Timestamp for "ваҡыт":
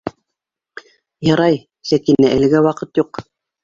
2.71-3.07